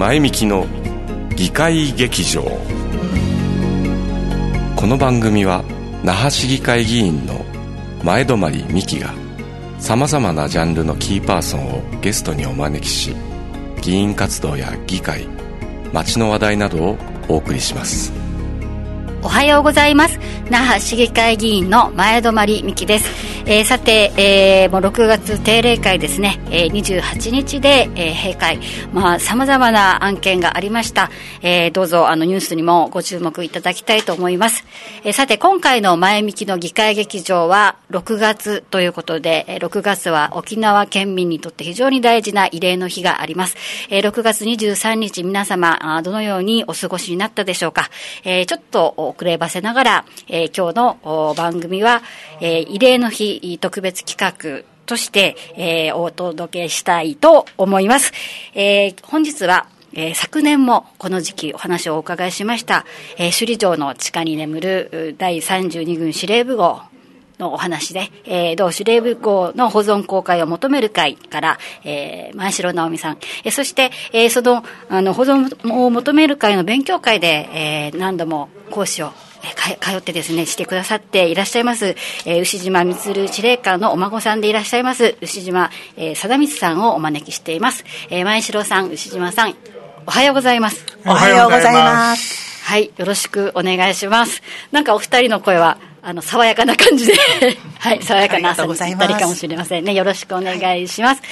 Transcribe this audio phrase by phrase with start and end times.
[0.00, 0.66] 前向きの
[1.36, 2.40] 議会劇場。
[4.74, 5.62] この番組は
[6.02, 7.44] 那覇市議会議員の
[8.02, 8.38] 前泊
[8.72, 9.12] 美樹が
[9.78, 13.14] さまざまなジャンルのキーパーソンをゲストにお招きし
[13.82, 15.28] 議員活動や議会
[15.92, 16.98] 街の話題などを
[17.28, 18.19] お送りします。
[19.22, 20.18] おはようございます
[20.50, 28.60] 那覇市議会議員の前泊美樹ですえー、さて、えー、もう6月定例会ですね、えー、28日で、えー、閉会、
[28.92, 31.10] まあ、様々な案件がありました。
[31.42, 34.64] えー、どうぞ、あの、ニュースにもご注目いただきたいと思います。
[35.04, 43.56] えー、さて、今回の前向きの議会劇場は、6月ということで、えー、6月は沖縄県民にとって非常に大事な慰霊の日があります。
[43.88, 47.90] えー、6月23日、皆様、どのようにお過ごしになったでしょうか。
[48.22, 52.02] えー、ちょっと遅ればせながら、えー、今日の番組は、
[52.40, 58.12] えー、慰霊の日特別企画として、えー、お届けしたいと思います。
[58.54, 62.84] えー、本日は、えー、昨年もこの時期お話をお伺いしました、
[63.18, 66.82] えー、首里城の地下に眠る第32軍司令部号
[67.40, 79.12] のお話で、えー、同司令部号の保存公開を求める会から、えー、前城直美さん、えー、そして、えー、その、あの、保存を求める会の勉強会で、えー、何度も講師を
[79.80, 81.96] 通ってですね、してくださっていらっしゃいます、
[82.26, 87.84] えー、牛島光司令官のお孫さんでいらっしゃいます、牛島、えー、貞光さんをお招きしています。
[88.10, 89.54] えー、前城さん、牛島さん、
[90.06, 90.84] おはようございます。
[91.06, 92.50] おはようございます。
[92.64, 94.42] はい、よろしくお願いします。
[94.70, 97.14] なんかお二人の声は、あの、爽やかな感じで
[97.78, 99.94] はい、爽やかな朝にぴったりかもしれませんね。
[99.94, 101.20] よろしくお願いします。
[101.20, 101.28] はい、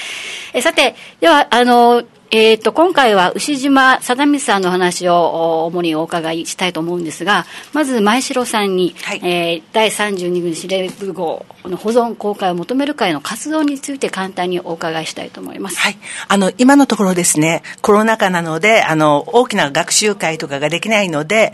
[0.55, 15.79] えさて、では、あの、えっ、ー、と、今回は牛島貞光さんの話を主にお伺いしたいと思うんですが、まず前城さんに、はい、えー、第32軍司令部号の保存公開を求める会の活動について簡単にお伺いしたいと思います。
[15.79, 15.97] はい。
[16.27, 21.53] あの、今のところですね、コロナ禍なので、あの、大きな学習会とかができないので、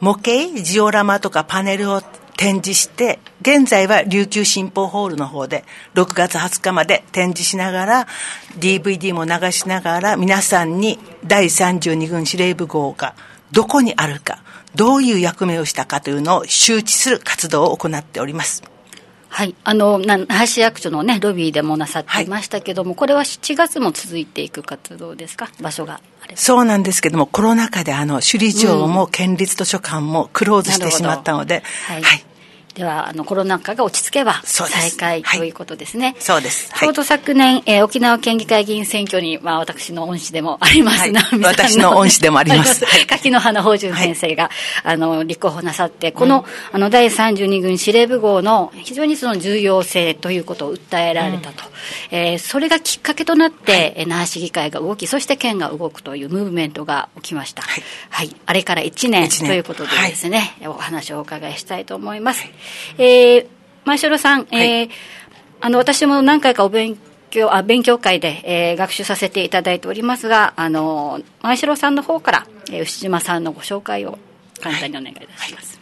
[0.00, 2.02] 模型、ジオラマとかパネルを
[2.36, 5.64] 展示して、現在は琉球新報ホールの方で
[5.94, 8.06] 6月20日まで展示しながら、
[8.58, 13.14] DVD も流しながら皆さんに第32軍司令部号が
[13.52, 14.42] どこにあるか、
[14.74, 18.62] どういう役目をしたかというのを周知する活動を行っております。
[19.28, 26.00] はい、あの那覇市役所の、ね、ロビーでもなさっていましたけども、はい、これは7月も続いていく活動ですか、場所が
[26.34, 32.25] そうなんですけども、コロナ禍であの首里城も県立図書館もクローズしてしまったので、はい、はい
[32.76, 36.14] ではあのコロナ禍が落ち着けば再開ということですね。
[36.18, 36.70] そうです。
[36.78, 42.84] ちょうど昨年、えー、沖縄県議会議員選挙に、まあ、私の恩師でもあります、はい、私の恩師でもあります。
[43.08, 44.50] 柿の花宝順先生が、
[44.84, 51.64] あの立候補なさって、この,、あの第32軍司令部号の非常にその重要性ということを訴えられたと、
[52.12, 57.62] うん、えー、それがきっかけとなって、はい、那覇市議会が動き、そして県が動くというムーブメントが起きました。
[57.62, 62.44] はい、はい、あれから1年ということでですね、お話をお伺いしたいと思います。
[62.98, 63.46] えー、
[63.84, 64.90] 前城さん、えー、
[65.60, 66.96] あの私も何回かお勉
[67.30, 74.18] 強あ勉強会で、えー、学習させていただいておりますが、あの前城さんの方から、えー、牛島さんのご紹介を
[74.60, 75.70] 簡単にお願いいたします。
[75.70, 75.75] はい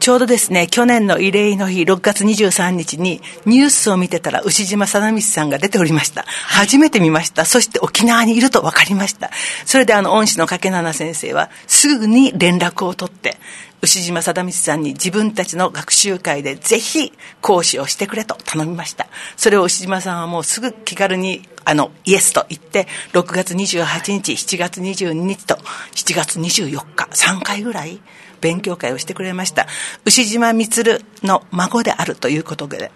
[0.00, 6.24] ちょうどですね、去年の慰霊の日、6月23日に、ニュースを見てたら、牛島貞光さんが出ておりました。
[6.46, 7.44] 初めて見ました。
[7.44, 9.30] そして沖縄にいると分かりました。
[9.64, 13.36] それであの、恩師の掛七先生は、すぐに連絡を取って、
[13.80, 19.06] 牛島貞光さんに自分たちの学習会でぜひ講師をしてくれと頼みました。
[19.36, 25.56] それを牛島さんはもうすぐ気軽にあの、イエスと言って、6月28日、7月22日と
[25.94, 28.00] 7月24日、3回ぐらい
[28.40, 29.66] 勉強会をしてくれました。
[30.04, 32.90] 牛島満の孫であるということで、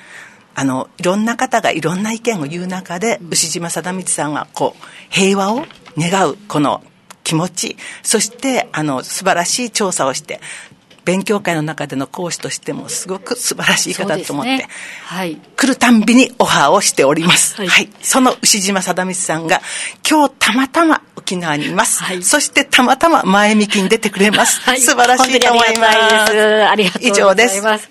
[0.55, 5.67] あの、いろんな方がいろんな意見を言う中で、牛島貞光さんが、こう、平和を
[5.97, 6.83] 願う、この
[7.25, 10.41] 気持ち、そして、あの、素晴らしい調査をして、
[11.05, 14.69] 勉強会の中での講師としてもすごく素晴らしい方だと思って、ね、
[15.05, 17.57] はい、来るたんびにオファーをしております。
[17.57, 19.61] はい、はい、その牛島貞光さんが
[20.09, 22.03] 今日たまたま沖縄にいます。
[22.03, 24.61] はい、そしてたまたま前向きに出てくれます。
[24.61, 25.99] はい、素晴らしいと思います。
[25.99, 27.89] ありがとうございます。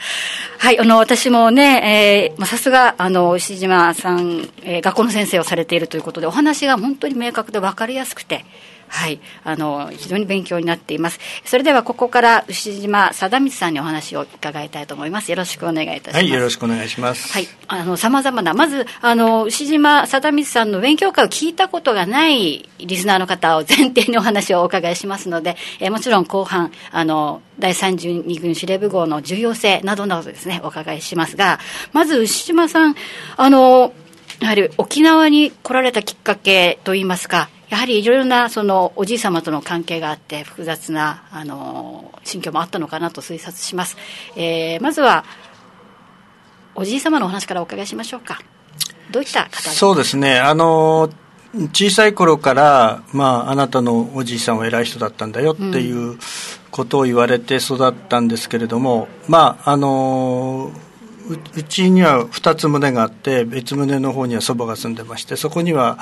[0.57, 8.45] はい、あの、私もね、えー、さすが、あの、牛島さん、えー、学校の先生をされているということで、お話が本当に明確で分かりやすくて、
[8.91, 11.19] はい、あの非常に勉強になっています。
[11.45, 15.31] それではここから牛島貞光さんにお話を伺いたいと思います。
[15.31, 16.15] よろしくお願いいたします。
[16.15, 17.33] はい、よろしくお願いします。
[17.33, 31.59] はい、あの様々なまずあの牛島貞光さんの勉強会を聞いたことがないリスナーの方を前提にお話をお伺いしますので、えー、もちろん後半あの第32軍司令部号の重要性などなどですねお伺いしますが、
[31.93, 32.95] まず牛島さん
[33.37, 33.93] あの
[34.39, 43.95] やはり沖縄に来られたきっかけといいますか、やはりいろいろなそのおじい様との関係があって複雑なあの心境もあったのかなと推察します、
[44.35, 45.23] えー、まずは
[46.75, 48.41] おじい様のお話からお伺いしましょうか。
[49.09, 50.39] どういった方そうですね。
[50.39, 51.09] あの
[51.73, 56.17] 小さい頃から、まあ、あなたのおじいさんは偉い人だったんだよっていう
[56.71, 60.71] ことを言われて育ったんですけれども、うん、まああの
[61.33, 65.99] うちには2つ棟があって別棟の方には祖母が住んでましてそこには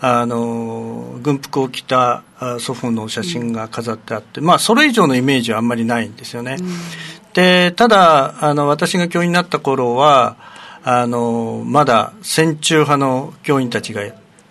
[0.00, 2.24] あの軍服を着た
[2.58, 6.56] 祖父の写真が飾ってあって、まあ、それ以上のイメージはあんまりないんですよね。
[6.58, 6.68] うん、
[7.34, 10.36] でただあの私が教員になった頃は
[10.84, 14.02] あのまだ戦中派の教員たちが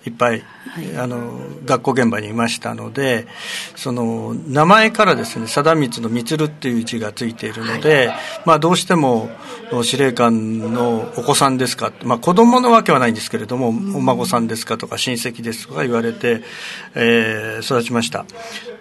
[0.06, 1.32] いっぱい、はい、あの
[1.64, 3.28] 学校現場にいましたので
[3.76, 9.30] その名前からですね貞光の満っていう字がついているので、はい、まあ、どうしても
[9.84, 16.42] 司令官のお子さんですか、まあ、子供のわけはないんですけれども、うん、お孫さんですかとか親戚ですとか言われて、
[16.96, 18.26] えー、育ちました。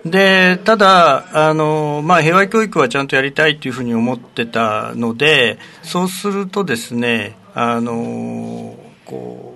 [0.04, 9.49] でただあの、まあ、平和教育はちゃんとやりたいというふうに思ってたのでそうするとですねあのこう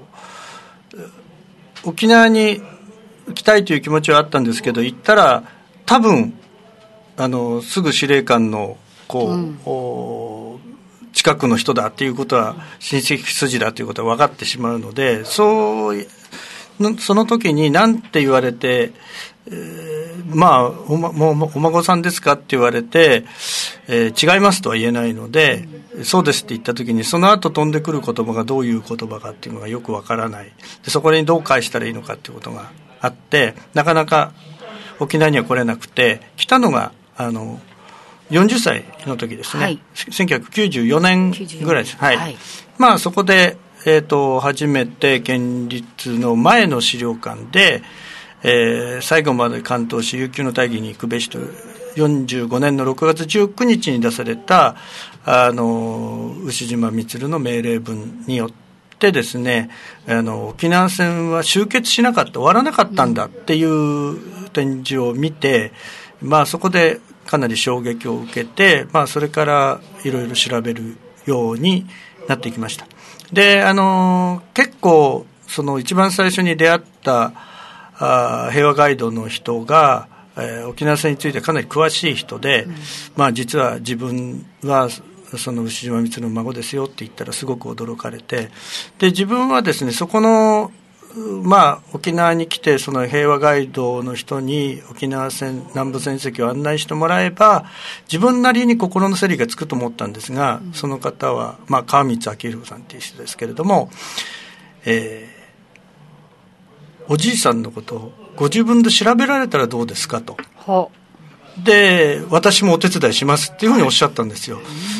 [1.84, 2.60] 沖縄に
[3.26, 5.44] 行きたいという気持ちはあったんですけど行ったら
[5.86, 6.34] 多分
[7.16, 8.76] あのすぐ司令官の
[9.06, 16.06] こう、うん、近くの人だっていうことは親戚筋だということは分かってしまうのでそう
[16.98, 18.92] その時に何て言われて、
[19.46, 19.93] えー、
[20.26, 21.08] まあお,、ま、
[21.54, 23.24] お孫さんですかって言われて、
[23.88, 30.52] えー、違いますとは言えないので、うん、そうですって言った時にその後飛んでくる言葉がどういう言葉かっていうのがよくわからない。
[30.84, 34.32] でそこにどう返したらいいのかっていうことがあってなかなか
[35.00, 37.60] 沖縄には来れなくて来たのがあの
[38.30, 41.30] 40歳の時ですね、はい、1994年。
[41.64, 42.36] ぐらいです、はい、はい、
[42.78, 43.56] まあそこで
[43.86, 47.82] えーと、初めて県立の前の資料館で、
[48.44, 51.38] えー、最後まで関東市悠久の大義に行くべしと
[51.96, 54.76] 45年の6月19日に出された
[55.24, 58.50] あの牛島満の命令文によっ
[58.98, 59.70] てですね
[60.06, 65.72] あの沖縄戦は終結しなかった終わらなかったんだっていう展示を見て、
[66.20, 70.96] まあ、そこでかなり衝撃を受けて、まあ、それからいろいろ調べる
[71.26, 71.86] ように
[72.28, 72.86] なっていきました。
[73.32, 77.32] で、あの結構、その一番最初に出会った
[77.98, 82.74] あ平和ガイドの人が、えー、沖縄戦についてかなり詳しい人で、うん、
[83.16, 84.88] まあ実は自分は
[85.36, 88.50] その牛島光の孫ですよって言ったらすごく驚かれて
[88.98, 90.72] で自分はですねそこの
[91.16, 97.66] まあ、沖縄に来てその平和ガイドの人に沖縄戦南部戦績を案内してもらえば
[98.06, 103.90] 自分なりに心の整理がつくと思ったんですが、うん、その方は、まあ、川光明弘さんという人ですけれども、
[104.84, 105.33] えー、
[107.08, 110.36] おじいさんのことをご自分で調べられたらどうですかと。
[111.62, 114.58] で、私もお手伝いしますっていうふうにおっしゃったんですよ。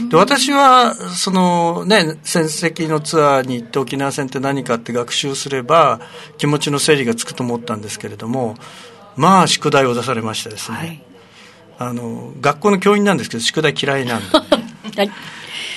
[0.09, 6.01] で、私は、そのね、戦績のツアーに行って沖縄戦って何かって学習すれば、
[6.39, 8.55] 気持ちの整理がつくと思ったんですけれども、
[9.17, 11.03] まあ、宿題を出されましてですね、はい、
[11.79, 14.39] あの、学校の教員なんですけど、宿題嫌いなんで、
[14.97, 15.11] はい、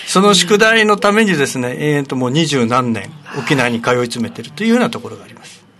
[0.05, 5.36] その宿題のためにですね、延々ともう二十何年、沖縄に通い詰めてるというようなところがあります。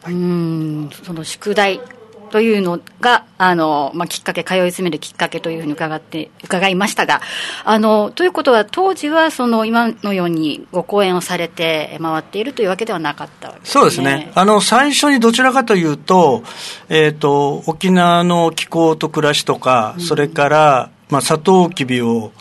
[0.08, 1.82] はい、うんその宿題
[2.30, 7.22] というのが、あの、まあ、きっかけ、通い詰めるきっかけというふうに伺って、伺いましたが、
[7.64, 14.32] あの、ということは、当時は、その、今のようにご講演をされて回っているというわけではなかったわけです、ね、そうですね。
[14.36, 16.44] あの、最初にどちらかというと、
[16.90, 22.32] えっ、ー、と、沖縄の気候と暮らしとか、うん、それから、まあ、サトウキビを、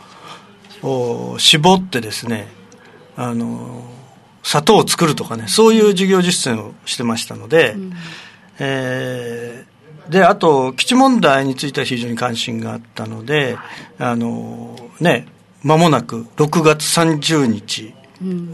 [0.82, 2.49] お絞ってですね、
[3.16, 3.95] あの、
[4.46, 7.92] 砂糖を作るとかね、そういう授業実践をしてましたので、うん、
[8.60, 9.76] えー
[10.08, 13.58] で、あと、基地問題については非常に関心があったので、
[13.98, 15.26] あの、ね、
[15.64, 17.92] 間もなく6月30日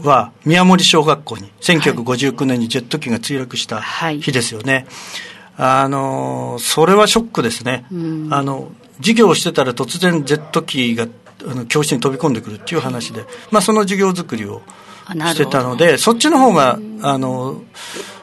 [0.01, 4.73] は宮森小学校に、1959年にジェット機が墜落した日ですよね。
[4.73, 7.85] はい、あの、それはショックですね。
[8.31, 11.07] あの、授業をしてたら突然ジェット機が
[11.47, 14.63] あの教室に飛び込んでくるっていう話で、まあ、その授業作りを
[15.07, 17.61] してたので、そっちの方が、あの、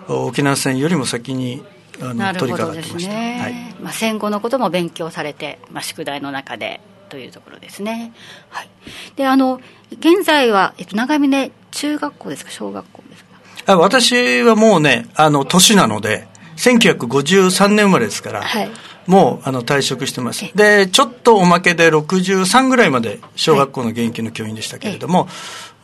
[0.08, 1.62] 沖縄戦よりも先に
[2.00, 3.82] あの取り掛かってました、ね、はい。
[3.82, 8.12] まあ、戦後のことも勉強されて、まあ、宿題の中でというところですね。
[8.49, 8.68] はい、
[9.16, 9.60] であの
[9.92, 12.50] 現在は、えっと、長峰中学校ですか？
[12.50, 13.25] 小学校です
[13.66, 13.76] か？
[13.76, 18.70] 私はもうねあの年なので1953年生まれですから、はい、
[19.06, 20.50] もうあの退職してます。
[20.54, 25.30] でちょっとおまけで63ぐらいまで小学校の現役の教員でしたけれども、はい、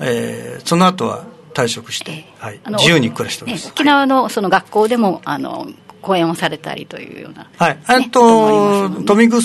[0.00, 1.24] えー、その後は
[1.54, 5.68] 退職して、はい、自由に暮らしてます、沖縄のその学校でもあの
[6.06, 7.78] 講演をされたりというような、はい。
[7.88, 9.40] えっと、豊見城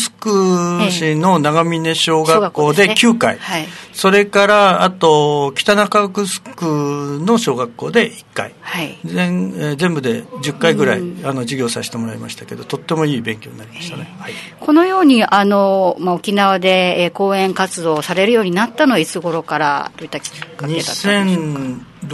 [0.92, 14.16] 市の長峰小学校で9回、はい、それから、あと、北中城の小学校で1回、はい、全え全部で10回ぐらい、あの授業させてもらいましたけど、とってもいい勉強になりましたね。
[14.20, 21.10] はい、このように、あの、まあ、沖縄で、えー、講演活動をされるようになったのはいつ頃からどういったきっかけだったんでしょ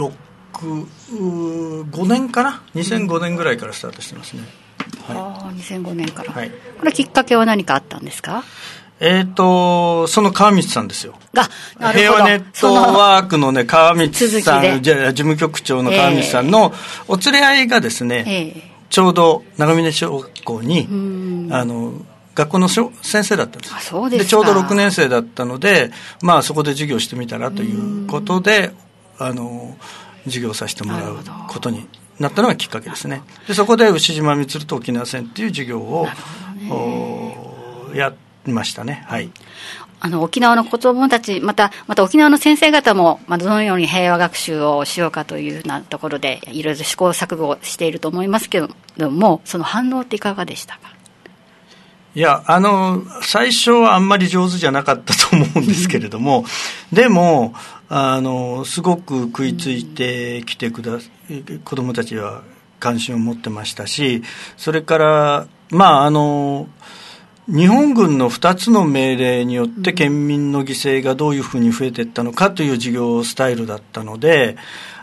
[0.06, 0.27] うか？
[0.58, 4.42] 5年かな？2005年ぐらいからスタートしてますね、
[5.06, 8.44] はい、ああ2005年から、はい、これきっかけは何かあったんですか？
[9.00, 11.14] えっ、ー、と、その川光さんですよ。
[11.78, 14.12] あ、平和ネットワークのね、川光
[14.42, 16.72] さん、じゃ事務局長の川光さんの
[17.06, 20.88] お連れ合いがですね、えー、ちょうど長峰小学校に、
[21.52, 21.92] あの、
[22.34, 22.90] 学校の先
[23.24, 23.74] 生だったんです。
[23.74, 25.90] あそうですでちょうど6年生だったので、
[26.22, 28.72] まあ、そこで授業してみたらということで、
[29.18, 29.76] あの、
[30.24, 31.86] 授業させてもらうことに
[32.18, 33.22] なったのがきっかけですね。
[33.46, 36.06] でそこで牛島満と沖縄戦っていう授業を、
[36.60, 38.12] ね、や
[38.46, 39.04] りましたね。
[39.06, 39.30] はい。
[40.00, 48.60] あの沖縄の子どもたち、また、また沖縄の先生方も、まあ、どのように平和学習をしようかというようなところで、いろいろ試行錯誤していると思いますけ
[48.96, 50.97] ども、その反応っていかがでしたか？
[52.18, 56.44] いや、あの、最初はあんまり上手じゃなかったと思うんですけれども、
[56.92, 57.54] でも、
[57.88, 60.98] あの、すごく食いついてきてくだ、
[61.64, 62.42] 子供たちは
[62.80, 64.24] 関心を持ってましたし、
[64.56, 66.66] それから、まあ、あの、
[67.46, 74.56] 日本軍の2つの命令によって県民の犠牲がどういうふうに増えていったのかという授業スタイルだったので、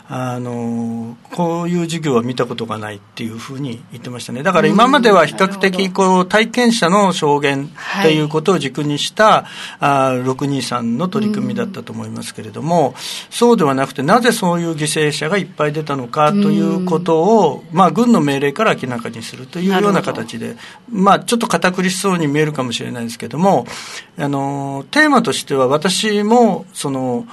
[0.08, 4.42] あのこういう授業は見たことがないっていうふうに言ってましたね。
[4.42, 7.66] だから今までは比較的こう体験者の証言
[8.00, 9.42] っていうことを軸にした、
[9.80, 12.94] はい、623の取り組みだったと思いますけれども、
[13.30, 20.56] そうではなくてなぜそういう犠牲者がいっぱい出たのかということを、まあ、軍の命令から明らかにするというような形で、
[20.88, 23.66] まあ、ちょっと堅苦しそうに見えるかもしれないですけども
[24.18, 27.26] あのテーマとしては私もその、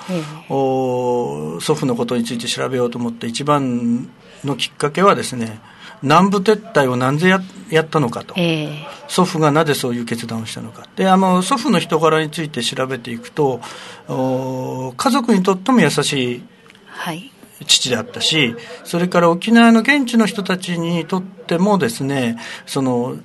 [0.49, 4.09] お祖父のことについて調調べようと思って一番
[4.43, 5.59] のきっかけはですね
[6.01, 10.87] 南部撤退をなぜややったのかと、えー、祖父がなぜそういう決断をしたのか。
[10.95, 13.61] であの祖父の人柄について調べていくと
[14.07, 16.43] 家族にとっても優しい、
[16.87, 17.31] はい。
[17.65, 23.15] 父であったし、それから沖縄の現地の人たちにとってもですね、その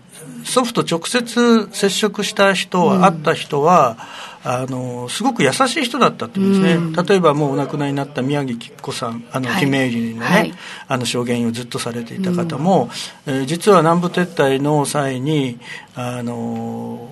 [0.45, 3.99] 祖父と直接接触した人は、うん、会った人は、
[4.45, 10.54] あのすごく優しい人だったっていうんですね、うん、例えばもうお亡くなりになった宮城吉子さんあの、はい、姫入りのね、はい、
[10.87, 12.88] あの証言をずっとされていた方も、
[13.26, 15.59] うん、えー、実は南部撤退の際に
[15.95, 17.11] あの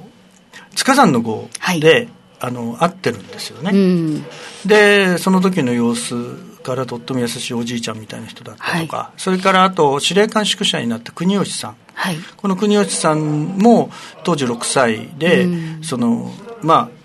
[0.74, 1.48] 塚山の号
[1.80, 2.08] で、はい、
[2.40, 4.24] あの会ってるんですよね、うん、
[4.64, 6.14] でその時の様子
[6.62, 13.90] からとっても優しいおじいちゃんみたいな人だったとか、はい、それからあと司令官宿舎になった国吉さん、はい、この国吉さんも
[14.24, 16.95] 当時6歳で、うん、そのまあ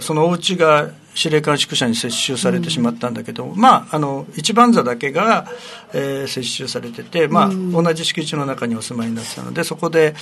[0.00, 5.46] そのお家が司令官宿舎に接収されてしまったんだけど、うん、まあ、あの一番座だけが、
[5.92, 10.14] えー、接収されてて、まあ、うん、同じ敷地の中にお住まいになってたのでそこで、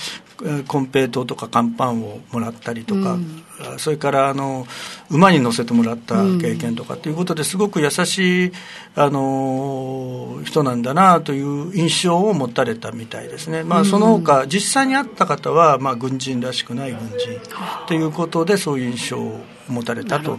[0.43, 3.43] えー、コンペイトとか乾パンをもらったりとか、うん、
[3.77, 4.67] それからあの
[5.09, 8.51] 馬に乗せてもらった経験とかっていうことですごく優しい
[8.95, 17.39] あの人なんだなという印象を持たれたみたいですね、まあ、その他実際に会った方は、まあ、軍人らしくない軍人
[17.87, 20.37] ということでそういう印象を持たれたと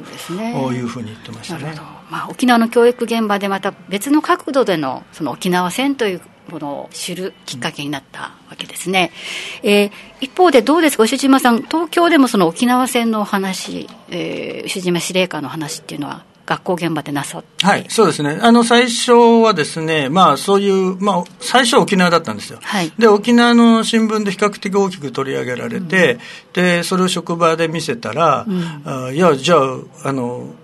[0.72, 1.74] いうふうに言ってましたね。
[2.10, 9.12] まあ、沖縄の教育現場でまた別の角度でのその沖縄戦というものを知るきっかけになったわけですね。
[9.62, 9.90] えー、
[10.20, 18.38] 一方でどうですか、牛島さん、東京でもその沖縄戦の話、えー、牛島司令官の話っていうのは、学校現場でなさはい、そうですね。
[18.40, 22.58] あの、最初はですね、まあ、そういう、まあ、最初は沖縄だったんですよ。
[22.62, 22.90] はい。
[22.98, 26.20] で、沖縄の新聞で比較的大きく取り上げられて、うん、
[26.54, 30.54] で、それを職場で見せたら、うん、あいや、じゃあ、あの、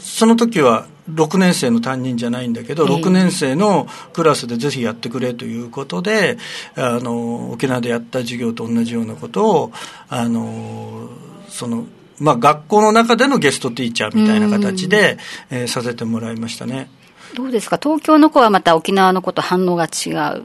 [0.00, 6.38] その時は6年生の担任じゃないんだけど、6年生のクラスでぜひやってくれということで、
[6.76, 9.72] あの、沖縄でやった授業と同じようなことを、
[10.08, 11.08] あの、
[11.48, 11.86] その、
[12.18, 15.18] まあ、学校の中でのゲストティーチャーみたいな形で、
[15.50, 16.88] えー、させてもらいましたね。
[17.34, 17.78] どうですか？
[17.82, 20.42] 東京の子はまた沖縄の子と反応が違う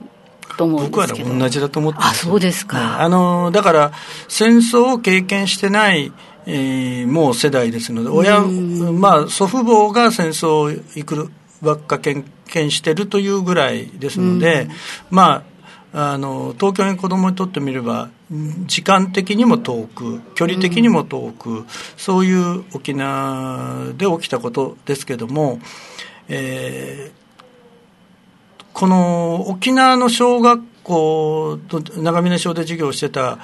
[0.58, 1.26] と思うんですけど。
[1.26, 2.26] 僕は同じだと思ってます。
[2.26, 3.92] あそうですか、あのだから
[4.28, 6.12] 戦争を経験してない
[6.50, 11.30] えー、もう世代ですので親、まあ、祖父母が戦争をいくる
[11.62, 14.70] ばっか経験してるというぐらいですので、
[15.10, 15.44] ま
[15.94, 18.10] あ、あの東京に子供にとってみれば
[18.66, 21.66] 時間的にも遠く距離的にも遠く、
[21.98, 25.60] そういう沖縄で起きたことですけども、
[26.30, 33.39] えー、この沖縄の小学校長峰小で授業をしてた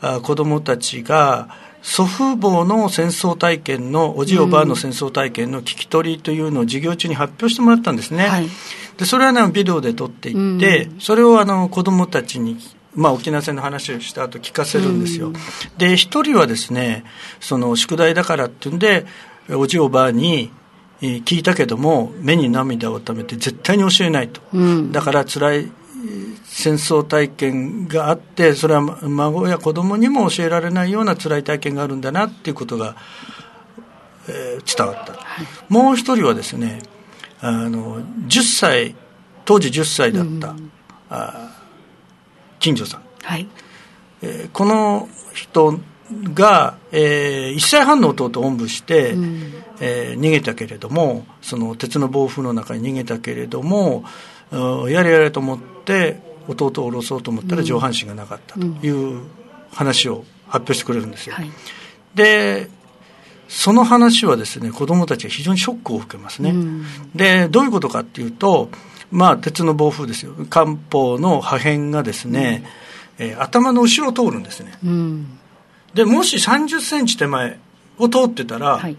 [0.00, 8.48] あ子どもたちが祖父母の戦争体験のおじおばあの戦争体験の聞き取りというのを授業中に発表してもらったんですね、はい、
[8.96, 12.58] でそれは、ね、ビデオで撮っていって、それをあの子どもたちに
[12.94, 15.32] まあ、沖縄戦の話をした後聞かせるんですよ。
[15.76, 17.04] で、一人はですね、
[17.38, 19.06] その宿題だからっていうんで、
[19.50, 20.50] おじおばあに
[21.00, 24.40] 聞いたけども、目に涙をためて絶対に教えないと。
[24.52, 25.72] うん、だから辛い
[26.44, 32.96] 戦争体験があって、それは孫や子供にも教えられないような辛い体験があるんだなっていうことが、
[34.28, 35.12] えー、伝わった。
[35.12, 36.80] はい、もう一人はですね、
[37.40, 38.94] あの、10歳、
[39.44, 40.70] 当時10歳だった、うん、
[41.10, 41.56] あ
[42.58, 43.48] 近所さん、はい。
[44.22, 45.80] えー、この人
[46.34, 54.04] が、えー、1歳半の弟をおんぶして、うん、えー、逃げたけれどもその鉄の暴風の中に逃げたけれども
[54.52, 59.22] やれやれと思って弟を下ろそうと思ったら上半身がなかったという
[59.72, 61.50] 話を発表してくれるんですよ、はい、
[62.14, 62.68] で
[63.48, 68.70] その話はですね子供たちは非常にショックを受けますね、うん、でどういうことかっていうと
[69.10, 72.64] まあ、鉄の暴風ですよ、艦砲の破片がですね、
[73.18, 75.38] うん、えー、頭の後ろを通るんですね、うん、
[75.94, 77.58] でもし30センチ手前
[77.98, 78.96] を通ってたら、はい、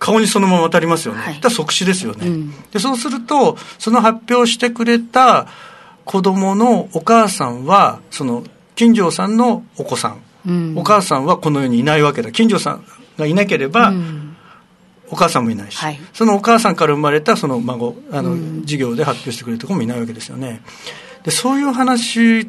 [0.00, 5.46] 顔にそのまま当たりますよね、はい、だ即死ですよね、うん、でそうすると、その発表してくれた
[6.04, 8.42] 子供のお母さんは、その
[8.74, 12.84] 金城さんのお子さん、うん、お母さんはこの世にいないわけだ、金城さん
[13.18, 14.36] がいなければ、うん。
[15.12, 20.62] お母さんもいないし、はい、そのお母さんから生まれたその孫あの、うん、授業で発表してくれるところもいないわけですよね。
[21.24, 22.48] でそういう話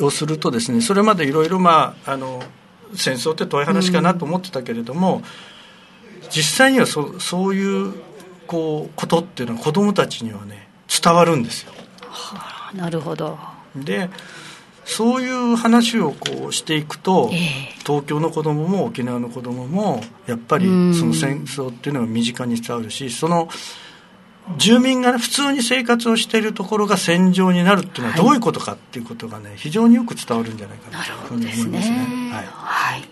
[0.00, 2.42] をするとですねそれまでいろいろまああの
[2.94, 5.22] 戦争って遠い話かなと思ってたけれども、うん、
[6.30, 7.94] 実際にはそそういう
[8.46, 10.68] こうことっていうのは子供たちにはね
[11.02, 13.38] 伝わるんですよ、はあ、なるほど。
[13.74, 14.08] で
[14.84, 17.38] そういう話をこうしていくと、えー、
[17.84, 23.48] 東京の子供も沖縄の子供もやっぱりその戦争っていうのが身近に伝わるしその
[24.58, 31.96] 住民が、普通に生活をしているところが戦場になるっていうのはどういうことかっていうことがね、非常によく伝わるんじゃないかなというふうに思いますね。
[32.32, 33.08] はい、はい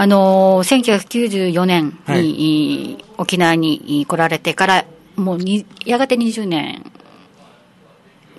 [0.00, 4.84] あの1994年に、はい、沖縄に来られてから
[5.16, 6.92] もうにやがて20年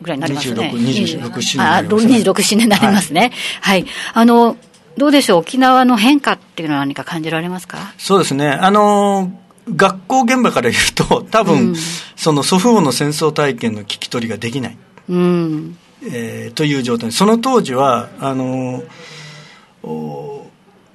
[0.01, 0.71] ぐらいになりますね。
[0.73, 3.33] 26、26周年あ、26周年になりますね。
[3.59, 3.91] はい、はい。
[4.13, 4.55] あの、
[4.95, 7.93] どうでしょう、沖縄の変化っていうのは何か感じられますか？
[7.97, 8.47] そうですね。
[8.47, 9.37] あの、
[9.75, 11.75] 学校現場から言うと、 多分、うん、
[12.15, 14.77] その祖父母の戦争体験の聞き取りができない。
[15.09, 15.77] うん。
[16.09, 18.81] えー、という状態その当時は、あの、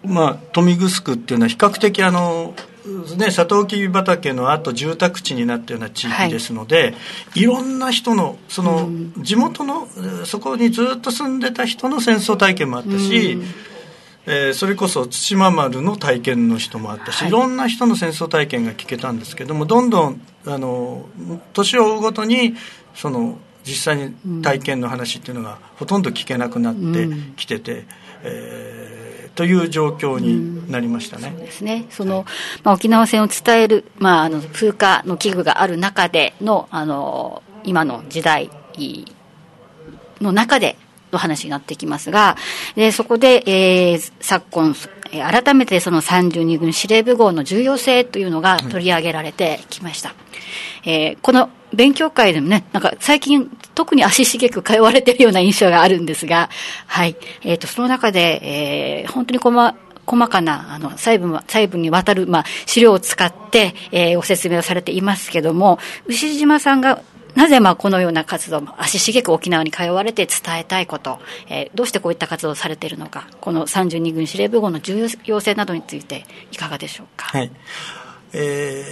[0.05, 2.55] まあ、豊見城っていうのは比較的あの、
[3.17, 6.89] ね、サトウキビ畑のあと住宅地になったような地域ですので、は
[7.35, 8.89] い、いろんな人のその、
[9.19, 9.89] 地元の
[10.25, 13.39] そこにずっと住んでた人の戦争体験もあったし、
[14.27, 21.07] えー、それこそ対馬丸の体験の人もあったし、はい、いろんな人の戦争体験が聞けたんですけどもどんどんあの
[21.53, 22.55] 年を追うごとに
[22.95, 27.87] その実際に体験の話っていうのがほとんど聞けなくなってきてて、うん、
[28.25, 28.84] えー
[29.35, 31.33] という状況になりましたね。
[31.37, 31.87] そうですね。
[31.91, 32.25] その、
[32.63, 38.51] まあ、沖縄戦を伝える、まあ、あの、風化の器具がある中での、あの、今の時代
[40.21, 40.77] の中で
[41.13, 42.37] の話になってきますが、
[42.77, 44.75] で、そこで、えー、昨今、
[45.11, 50.11] 改めてその32軍司令部号の重要性というのが取り上げられてきました。
[50.11, 50.13] う
[50.89, 56.49] ん、えー、この勉強会でもね、なんか最近特に足しげく通われてるような印象があるんですが、
[56.87, 57.17] はい。
[57.43, 59.75] えっ、ー、と、その中で、えー、本当に細
[60.07, 67.03] 細かな、あの、細部、細部にわたる、まあ、資料を使って、えー、ご説明をされていますけども、牛島さんが
[67.35, 77.27] なぜまあこのような活動、足しげく沖縄に通われて伝えたいこと、えー、どうしてこういった活動をされているのか、この32軍司令部号の重要性などについていかがでしょうか？
[77.27, 77.51] はい。
[78.33, 78.85] え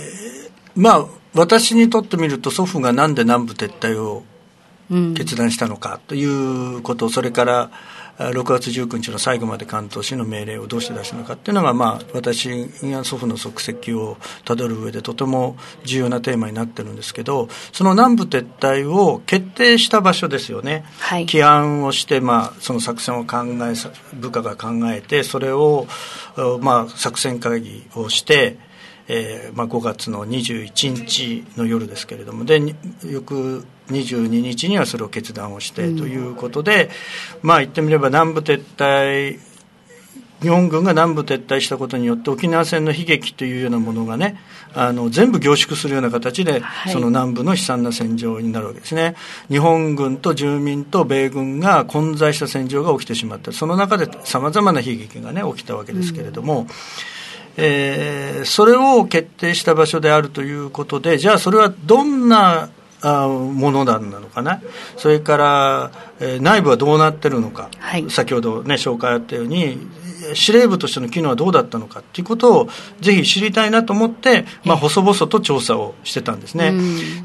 [0.49, 4.25] ー、まあ、私にとってみると祖父がなんで南部撤退を
[5.15, 7.71] 決断したのかということ、うん、それから
[8.19, 12.49] 6月19日の最後まで関東市の命令をどうして出したのかっていうのが、まあ、私
[12.83, 23.75] が祖父の足跡をたどる上でとても重要なテーマになってるんですけどその南部撤退を決定した場所ですよね、はい、起案をして、まあ、その作戦を考え
[24.15, 25.87] 部下が考えてそれを、
[26.61, 28.59] まあ、作戦会議をして
[29.09, 32.61] えーまあ、5月の21日の夜ですけれどもで
[33.05, 36.91] 翌22日にはそれを決断をしてということで、
[37.43, 39.39] うん、まあ言ってみれば南部撤退
[40.41, 44.41] 日本軍が南部撤退したことによって沖縄戦の悲劇というようなものがね
[44.75, 49.15] あの全部凝縮するような形で、はい、その南部の悲惨な戦場になるわけですね。
[49.49, 53.53] 日本軍と住民と米軍が混在した戦場が起きてしまった。
[53.53, 56.67] その中でさまざまな悲劇がね起きたわけですけれども、うん
[57.57, 62.71] えー、それを決定した場所であるということで、じゃあそれはどんな
[63.03, 64.63] あものなのかな、
[64.97, 69.79] それから、えー、内部はどうなってるのか、はい、先ほどね、紹介あったように、
[70.35, 72.01] 司令部としての機能はどうだったのか？
[72.01, 72.69] っていうことを
[73.01, 76.73] ぜひ知りたいなと思って、まあ、細々と調査をしてたんですね。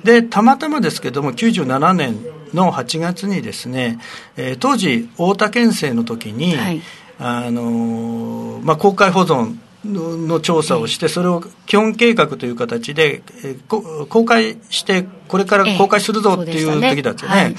[0.04, 2.18] で、たまたまですけども、97年
[2.54, 4.00] の8月にですね、
[4.36, 6.82] えー、当時、太田県政の時に、はい、
[7.20, 17.56] あのまあ、公開保存の調査をして、それを基本計画という形で、え公開して、これから公開するぞっていう時だったよね。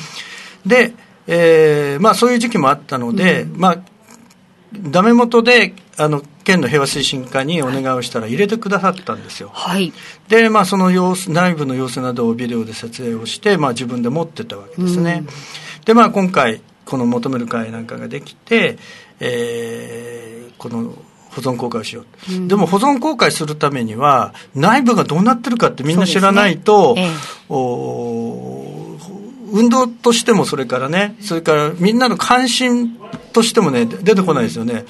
[0.67, 0.95] で、
[1.27, 3.79] えー、まあそういう時期もあったので、うん、まあ、
[4.73, 9.51] ダメ元で、あの、県の平和推進課にお願いをしたら入れてくださったんですよ。
[9.53, 9.93] はい。
[10.29, 15.25] で、まあその様子、内部の様子などをビデオで撮影をして、まあ自分で持ってたわけですね。
[15.27, 18.79] うん、で、まあ今回、この求める会なんかができて、
[19.21, 20.95] えー、この
[21.41, 27.07] 保存公開をしよう、うん、でも保存公開するためには内部がどうなってるかってみんな知らないと、ねえ。
[27.07, 27.09] え、
[29.51, 32.99] 運動としてもそれからねそれからみんなの関心
[33.33, 34.85] としてもね出てこないですよね、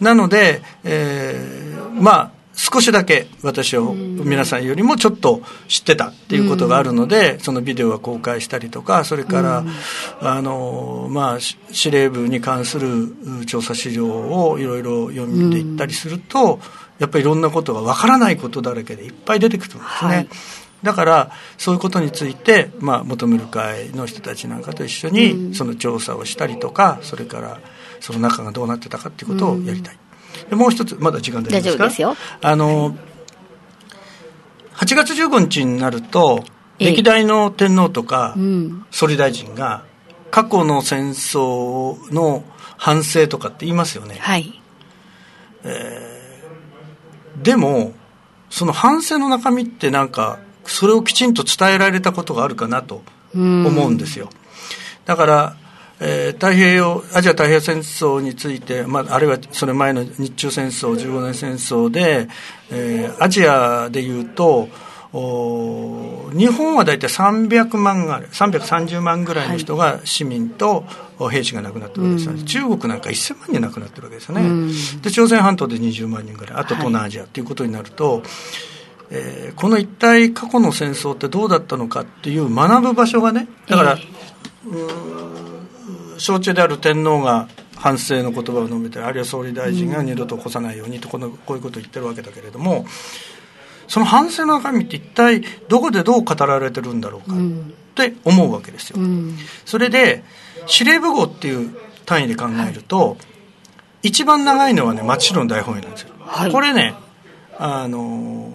[0.00, 9.64] なので、えー、まあ少しだけ私は皆さんよりもちょっと知ってたっていうことがあるので、そのビデオは公開したりとか、それから、
[10.20, 13.14] あの、まあ、司令部に関する
[13.46, 16.58] 調査資料をいろいろ読んでいったりすると、
[16.98, 20.14] やっぱりいろんなことがわからないことだらけでいっぱい出てくるんですね。
[20.16, 20.28] はい。
[20.82, 27.60] だから、そういうことについて、まあ、求める会の人たちなんかと一緒に、その調査をしたりとか、それから、
[28.00, 29.98] その中がどうなってたかっていうことをやりたい。
[30.48, 31.78] でもう一つまだ時間大丈夫ですか？
[31.78, 32.16] 大丈夫ですよ。
[32.42, 32.96] あの
[34.74, 36.44] 8月15日になると
[36.78, 38.36] 歴代の天皇とか
[38.90, 39.84] 総理大臣が
[40.30, 42.44] 過去の戦争の
[42.76, 44.62] 反省とかって言いますよね、はい。
[45.64, 47.92] えー、でも
[48.50, 53.02] その反省の中身ってなんかそれをきちんと伝えられたことがあるかなと
[53.34, 54.28] 思うんですよ。
[55.06, 55.56] だから
[56.00, 62.28] えー、太平洋アジア太平洋戦争について、まあ、あるいはそれ前の日中戦争15年戦争で、
[62.70, 64.68] えー、アジアでいうと
[65.12, 70.84] お日本は大体300万ぐらい330万ぐらいの人が市民と
[71.30, 78.22] 兵士が亡くなってるわけですよね、うん、中国なんか1000万人亡くなってるわけですよね、うん、で朝鮮半島で20万人ぐらいあと東南アジアということになると、はい、
[79.10, 85.57] えー、この一体過去の戦争ってどうだったのかっていう学ぶ場所がねだから、えー
[86.18, 92.86] 象徴である天皇が反省の言葉を述べてあるいは総理大臣が二度と起こさないようにとこのこういうことを言ってるわけだけれども
[93.86, 97.38] その反省の中身って一体どこでどう語られてるんだろうかっ
[97.94, 98.98] て思うわけですよ。
[99.64, 100.24] それで
[100.66, 103.16] 司令部号っていう単位で考えると、
[104.02, 106.10] 一番長いのはね松代の大本営なんですよ。
[106.20, 106.94] はい、これね
[107.56, 108.52] あの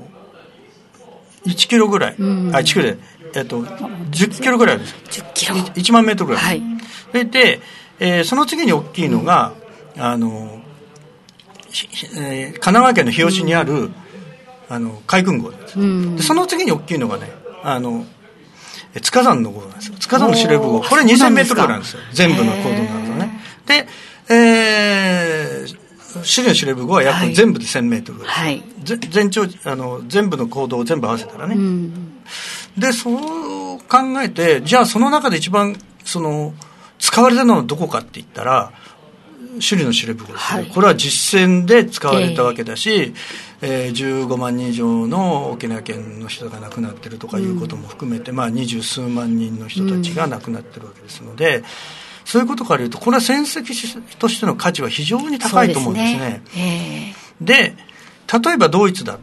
[1.46, 2.98] 1キロぐらい、うん、あ1キロで、
[3.34, 4.96] えっと、10キロぐらいです。
[5.22, 5.56] 10キロ。
[5.56, 6.44] 1万メートルぐらい。
[6.44, 6.73] はい
[7.14, 7.62] それで、
[8.00, 9.54] えー、その次に大きいのが、
[9.98, 10.60] あの、
[11.70, 13.92] えー、神奈川県の日吉にある、
[14.68, 15.78] あの海軍号です、
[16.16, 17.30] でその次に大きいのがね
[17.62, 18.04] あの
[19.04, 19.98] 塚山の号なんですよ。
[20.00, 20.82] 塚山の司令部号。
[20.82, 22.00] これ2000メートルぐらいなんですよ。
[22.14, 23.88] 全部の高度になるとねで、
[24.34, 28.64] えー、資料司令部号は約全部で1000メートルぐらい、はい、
[29.12, 31.56] 全長あの全部の行動を全部合わせたらね、
[32.76, 36.54] でそう考えてじゃあその中で一番その
[37.00, 38.72] 使われたのはどこかって言ったら、
[39.60, 43.14] 首里の司令部です、ね、はい、これは実戦で使われたわけだし、
[43.62, 51.64] えー、えー、15万人以上の沖縄県の人が亡くなってるとかいうことも含めて、うん、まあ二十数万人の人たちが亡くなってるわけですので、うん、
[52.26, 56.42] そういうことから言うと、これは戦績としての価値は非常に高いと思うんですね。
[57.40, 57.78] で、ね。
[57.78, 59.20] えー、例えばドイツだ、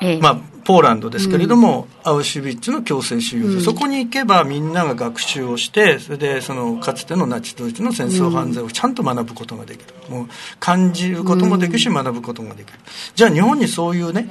[0.00, 10.26] えー、まあポーランドですけれども、うん、アウシュビッツの強制収容所、うん、そこに行けばみんなが学習をしてそれでそのかつてのナチスドイツの戦争犯罪をちゃんと学ぶことができる、もう
[10.58, 12.78] 感じることもできるし、学ぶことができる。
[13.14, 14.28] じゃあ日本にそういうね、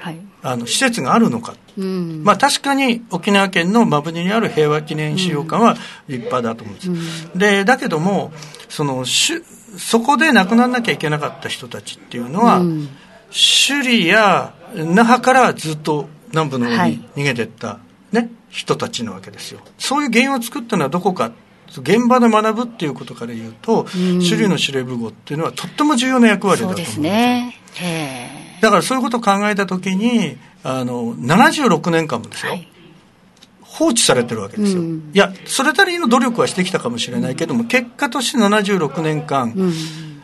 [0.00, 5.76] はい、あの施設があるのか、うん、まあ確かに沖縄県の馬船にある平和記念資料館は
[6.08, 8.32] 立派だと思うんです、うん、でだけども
[8.68, 9.42] そのし
[9.76, 12.60] そこで亡くならなきゃいけなかった人たちっていうのは、
[13.30, 17.78] 首里や那覇からずっと南部の方に逃げてった、
[18.12, 19.60] ね、人たちなわけですよ。
[19.78, 21.26] そういう原因を作ったのはどこか。
[21.26, 21.32] っ
[21.78, 27.54] 現場で学ぶっていうことから言うと、首里の司令部号っていうのはとっても重要な役割だと思うんですね。
[28.60, 32.52] だからそういうことを考えたときに、あの、76年間もですよ。
[32.52, 32.68] はい。
[33.62, 39.72] 放置されてるわけですよ、うん、いやそれなりの努力はしてきたかもしれないけども結果として76年間、うん、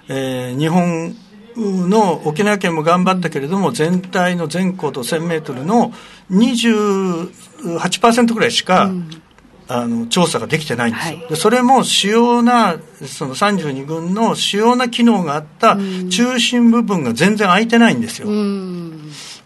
[0.08, 1.16] えー、日本
[1.56, 5.92] の沖縄県も頑張ったけれども全体の全高度1000メートルの
[6.30, 9.22] 28%ぐらいしか、うん。
[9.68, 15.76] あの調査ができてないんですよ、はい、でそれも主要なその32軍の主要な機能があった
[16.10, 18.28] 中心部分が全然空いてないんですよ、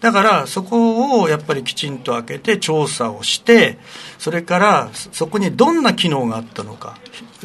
[0.01, 3.79] だからそこをやっぱりきちんと開けて調査をして
[4.19, 6.97] それからそこにどんな機能があったのか。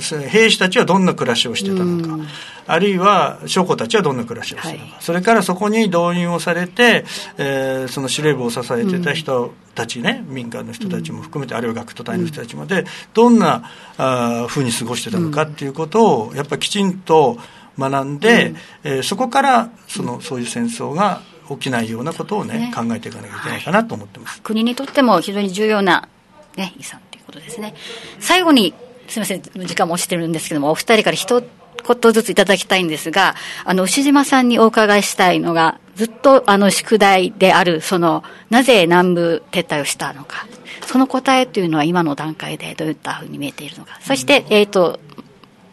[0.01, 2.25] 兵士たちはどんな暮らしをしてたのか、
[2.67, 7.05] あるいは将校たちはどんな暮らしをしてたのか、はい、それからそこに動員をされて、
[7.37, 17.37] えー、その司令部を支えてた人たちね、民間の人たちも含めて、あるいは学徒隊の人たちまで、どんなあふうに過ごしてたのかっていうことを、やっぱりきちんと
[17.77, 22.73] 学んで、うん、えー、そこからそのそういう戦争が起きないようなことをね、ね。
[22.73, 26.07] 考えていかなきゃいけないかなと思ってます、はい、国にとっても非常に重要な、
[26.55, 27.75] ね、遺産ということですね。
[28.19, 28.73] 最後に
[29.07, 40.47] すみません、時間も押してるんですけども、お二人から一言ずついただきたいんですが、あの、牛島さんにお伺いしたいのが、ずっとあの宿題である、その、なぜ南部撤退をしたのか、
[40.85, 44.99] その答えというのは今の段階でどういったふうに見えているのか、そして、えっ、ー、と、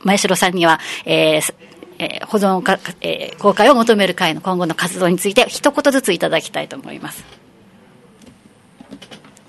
[0.02, 1.54] 前城さんには、えー、
[1.98, 7.24] え、保存か、えー、公開を求める会の今後の活動について一言ずついただきたいと思います。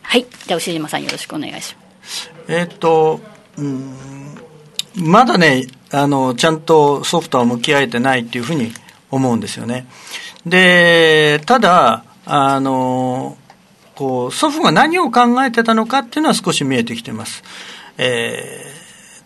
[0.01, 0.25] はい。
[0.45, 2.31] じゃあ、牛島さんよろしくお願いします。
[2.47, 3.19] えっと、
[3.57, 3.95] うん、
[4.95, 8.71] まだね、あの、ちゃんとソフトは向き合えてないっていうふうに
[9.09, 9.87] 思うんですよね。
[10.45, 13.37] で、ただ、あの、
[13.95, 17.43] こう、祖父が何を考えてたのかっていうのは少し見えてきてます。
[17.97, 18.82] えー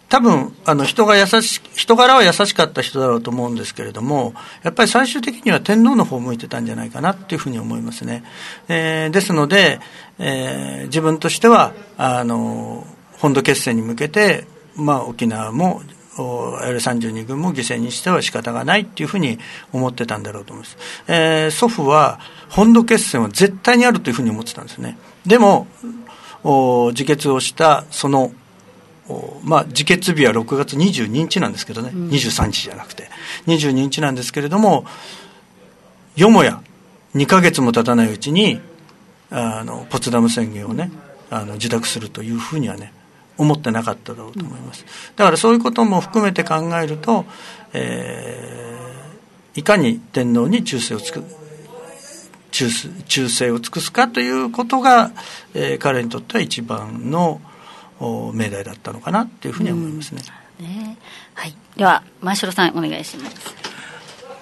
[0.10, 8.24] 多分、あの、人が優し、人柄は優しかった人だろうと思うんですけれども、やっぱり最終的には天皇の方を向いてたんじゃないかなっていうふうに思いますね。
[8.70, 9.80] えー、ですので、
[10.18, 12.88] えー、自分としては、あの、
[13.20, 15.82] 本土決戦に向けて、まあ、沖縄も
[16.16, 19.40] L32 軍も犠牲にしては仕方がないっていうふうに
[19.74, 20.78] 思ってたんだろうと思います。
[21.08, 24.98] えー、祖父は本土決戦は絶対にあるというふうに思ってたんですね。
[25.26, 25.68] でも、
[26.44, 28.32] 自決をしたその
[29.44, 33.10] まあ、自決日は6月22日なんですけどね、うん、23日じゃなくて、
[33.48, 34.86] 22日なんですけれども、
[36.16, 36.62] よもや
[37.16, 38.60] 2か月も経たないうちに、
[39.30, 40.92] あのポツダム宣言をね、
[41.30, 42.92] あの受諾するというふうにはね、
[43.38, 44.86] 思ってなかっただろうと思います。
[45.16, 47.26] だからそういうことも含めて考えると、
[47.74, 51.24] えー、いかに天皇に忠誠をつく
[52.52, 52.70] 忠
[53.08, 55.12] 忠誠を尽くすかということが、
[55.54, 57.40] えー、彼にとっては一番の
[58.34, 60.22] 命題だったのかなというふうに思いますね。
[60.60, 60.98] ね
[61.34, 63.56] はい、では前城さんお願いします。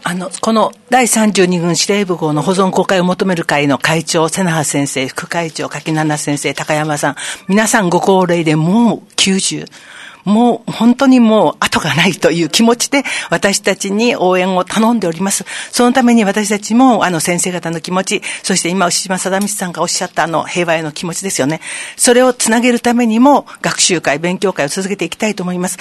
[0.07, 7.15] あの、この第32軍司令部号の保存公開を求める会の会長、瀬名先生、副会長、柿七先生、高山さん、
[7.47, 9.65] 皆さんご高齢でもう90。
[10.25, 15.45] もう本当にもう後がないという気持ちで私たちに応援を頼んでおります。
[15.71, 21.61] そのために私たちもあの先生方の気持ち、そして今牛島貞光さんがおっしゃったあの平和への気持ちですよね。
[21.95, 25.77] それをつなげるためにも学習会、勉強会を続けていきたいと思います。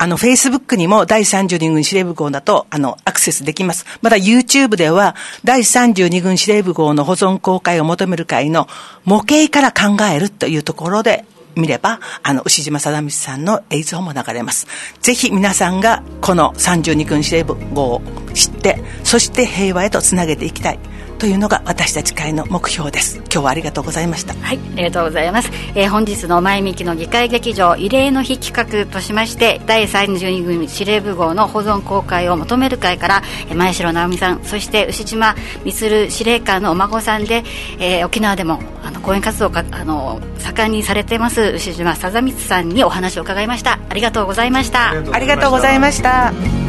[0.00, 3.84] あの、Facebook にも第32軍司令部号だと、あの、アクセスできます。
[4.00, 8.68] また YouTube では、第32軍司令部号の保存公開を求める会の
[9.04, 11.24] 模型から考えるというところで
[11.58, 14.66] 見れば、あの、牛島貞道さんの映像も流れます。
[15.00, 18.02] ぜひ皆さんがこの32君司令部号を
[18.34, 20.78] 知って、そして平和へとつなげていきたい。
[21.18, 23.16] というのが私たち会の目標です。
[23.16, 24.34] 今日はありがとうございました。
[24.34, 33.22] はいありがとうございます、えー、本日の前向きの議会劇場異例の日企画としまして第32軍司令部号の保存公開を求める会から
[33.54, 37.42] 前城直美さんそして牛島充司令官のお孫さんで、
[37.80, 43.80] えー、沖縄でもあの講演活動かあの盛んにされてます牛島貞光さんにお話を伺いました。
[43.88, 44.90] ありがとうございました。
[44.90, 46.67] ありがとうございました